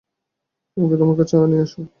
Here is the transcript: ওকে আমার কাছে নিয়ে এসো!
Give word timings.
ওকে 0.77 0.95
আমার 0.97 1.17
কাছে 1.19 1.35
নিয়ে 1.43 1.63
এসো! 1.65 1.81